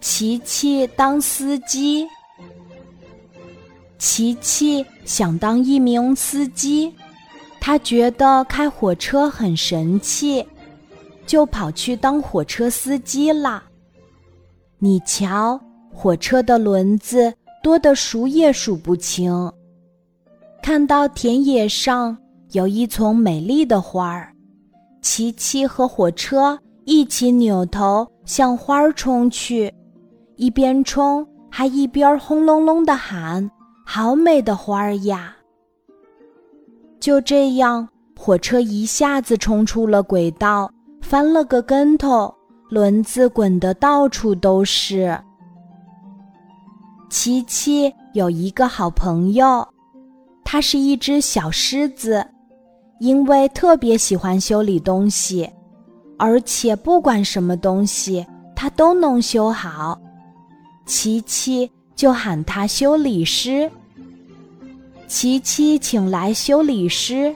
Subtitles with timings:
[0.00, 2.06] 琪琪当司机。
[3.98, 6.92] 琪琪想当一名司机，
[7.60, 10.44] 他觉得开火车很神气，
[11.24, 13.62] 就跑去当火车司机啦。
[14.78, 15.60] 你瞧，
[15.92, 19.52] 火车的轮子多得数也数不清。
[20.60, 22.18] 看到田野上
[22.50, 24.32] 有一丛美丽的花儿，
[25.00, 29.72] 琪琪和火车一起扭头向花儿冲去，
[30.36, 33.50] 一边冲还一边轰隆隆地喊。
[33.84, 35.36] 好美的花儿呀！
[36.98, 42.32] 就这样，火车一下子冲出了轨道，翻了个跟头，
[42.70, 45.18] 轮子滚得到处都是。
[47.10, 49.66] 琪琪有一个好朋友，
[50.44, 52.24] 它是一只小狮子，
[53.00, 55.50] 因为特别喜欢修理东西，
[56.22, 60.00] 而且不管什么东西它都能修好。
[60.86, 61.68] 琪琪。
[61.94, 63.70] 就喊他修理师。
[65.06, 67.32] 琪琪请来修理师，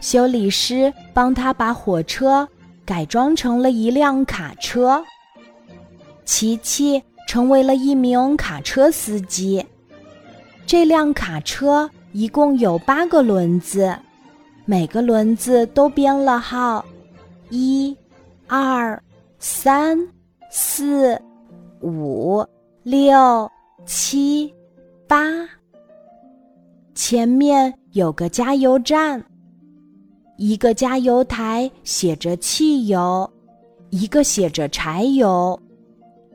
[0.00, 2.48] 修理师帮他把火车
[2.84, 5.04] 改装成了一辆卡车。
[6.24, 9.64] 琪琪成为了一名卡车司机。
[10.66, 13.94] 这辆卡车一共有八个轮子，
[14.64, 16.84] 每个轮子都编了号：
[17.50, 17.96] 一、
[18.54, 19.02] 二、
[19.38, 19.98] 三、
[20.50, 21.18] 四、
[21.80, 22.44] 五、
[22.82, 23.50] 六。
[23.86, 24.52] 七，
[25.08, 25.48] 八。
[26.94, 29.24] 前面有个加油站，
[30.36, 33.32] 一个加油台写着汽油，
[33.88, 35.58] 一个写着柴油，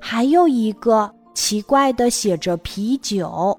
[0.01, 3.55] 还有一个奇怪的写着啤酒。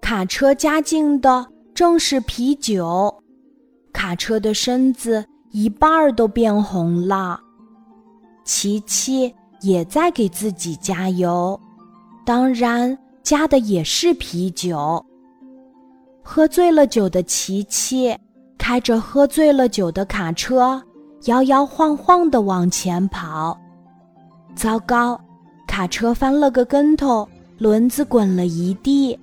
[0.00, 3.22] 卡车加进的正是啤酒，
[3.92, 7.38] 卡车的身子一半儿都变红了。
[8.44, 11.58] 琪琪也在给自己加油。
[12.24, 15.04] 当然，加的也是啤酒。
[16.22, 18.16] 喝醉了酒的琪琪
[18.56, 20.80] 开着喝醉了酒的卡车，
[21.24, 23.58] 摇摇晃晃地往前跑。
[24.54, 25.20] 糟糕，
[25.66, 27.28] 卡车翻了个跟头，
[27.58, 29.18] 轮子滚了一地。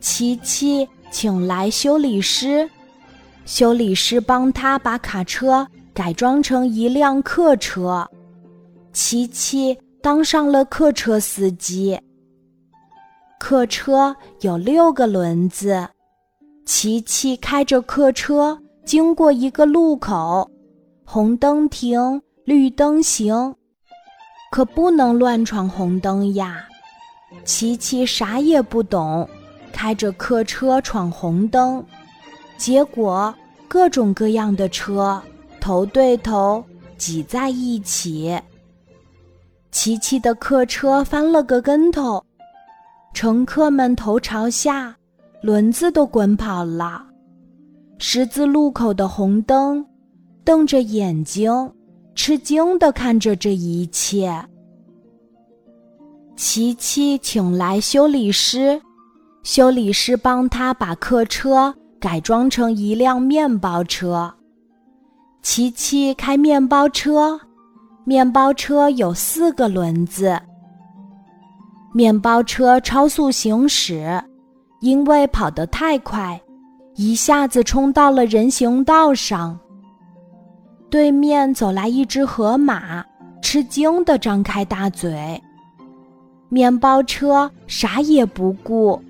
[0.00, 2.68] 琪琪请来修理师，
[3.44, 8.08] 修理师帮他把卡车改装成一辆客车。
[8.92, 9.78] 琪琪。
[10.02, 11.96] 当上了客车司机。
[13.38, 15.88] 客车有六个轮子，
[16.66, 20.50] 琪琪开着客车经过一个路口，
[21.04, 23.54] 红灯停，绿灯行，
[24.50, 26.64] 可不能乱闯红灯呀。
[27.44, 29.28] 琪琪啥也不懂，
[29.72, 31.84] 开着客车闯红灯，
[32.58, 33.32] 结果
[33.68, 35.22] 各种各样的车
[35.62, 36.62] 头对头
[36.98, 38.36] 挤在一起。
[39.70, 42.20] 琪琪的客车翻了个跟头，
[43.14, 44.96] 乘客们头朝下，
[45.40, 47.06] 轮子都滚跑了。
[47.98, 49.86] 十字路口的红灯
[50.42, 51.48] 瞪着眼睛，
[52.16, 54.44] 吃惊地看着这一切。
[56.34, 58.82] 琪琪请来修理师，
[59.44, 64.34] 修理师帮他把客车改装成一辆面包车。
[65.42, 67.38] 琪琪开面包车。
[68.04, 70.40] 面包车有四个轮子。
[71.92, 74.22] 面包车超速行驶，
[74.80, 76.40] 因为跑得太快，
[76.96, 79.58] 一下子冲到了人行道上。
[80.90, 83.04] 对面走来一只河马，
[83.40, 85.40] 吃惊地张开大嘴。
[86.48, 89.00] 面包车啥也不顾，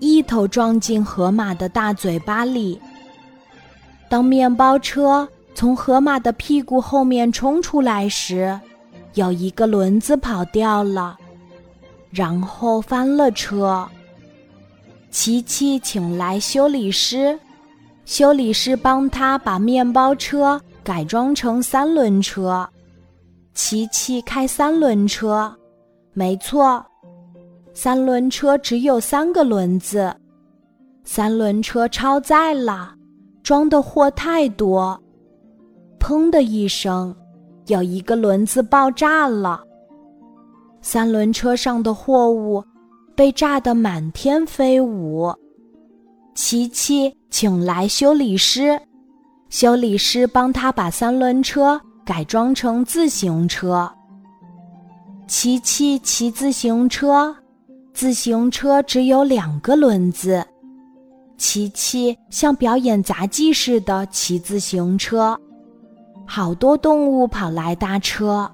[0.00, 2.80] 一头撞进河马的大嘴巴里。
[4.08, 5.28] 当面包车。
[5.54, 8.58] 从河马的屁股后面冲出来时，
[9.14, 11.16] 有一个轮子跑掉了，
[12.10, 13.88] 然后翻了车。
[15.10, 17.38] 琪琪请来修理师，
[18.04, 22.68] 修理师帮他把面包车改装成三轮车。
[23.54, 25.54] 琪琪开三轮车，
[26.12, 26.84] 没错，
[27.72, 30.12] 三轮车只有三个轮子，
[31.04, 32.92] 三轮车超载了，
[33.44, 35.00] 装的货太多。
[36.06, 37.16] 砰的一声，
[37.68, 39.64] 有一个轮子爆炸了。
[40.82, 42.62] 三轮车上的货物
[43.16, 45.32] 被炸得满天飞舞。
[46.34, 48.78] 琪琪请来修理师，
[49.48, 53.90] 修理师帮他把三轮车改装成自行车。
[55.26, 57.34] 琪琪骑自行车，
[57.94, 60.44] 自行车只有两个轮子。
[61.38, 65.34] 琪琪像表演杂技似的骑自行车。
[66.26, 68.50] 好多动物跑来搭车，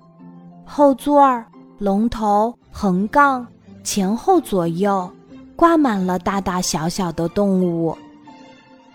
[0.64, 1.46] 后座儿
[1.78, 3.46] 龙头、横杠、
[3.82, 5.10] 前后左右
[5.56, 7.96] 挂满了大大小小的动物。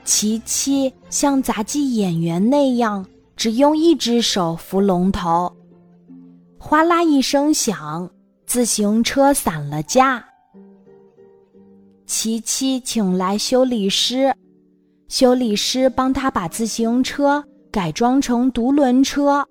[0.03, 3.03] 琪琪像杂技演员那样，
[3.35, 5.51] 只用一只手扶龙头。
[6.59, 8.09] 哗啦一声响，
[8.45, 10.23] 自行车散了架。
[12.05, 14.31] 琪琪请来修理师，
[15.07, 17.43] 修理师帮他把自行车
[17.75, 19.45] 改装成独轮车。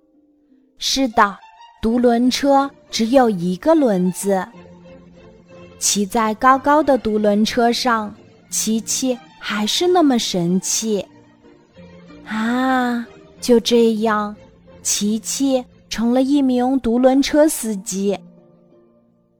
[0.78, 1.36] 是的，
[1.82, 4.42] 独轮车只有一个轮子。
[5.78, 8.14] 骑在高高的独轮车上，
[8.48, 11.04] 琪琪还是那么神气。
[12.24, 13.06] 啊，
[13.42, 14.34] 就这样，
[14.82, 18.18] 琪琪成了一名独轮车司机。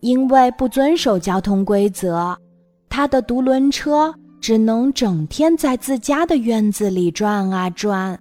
[0.01, 2.39] 因为不遵守交通规则。
[2.91, 8.21] 他的独轮车只能整天在自家的院子里转啊转。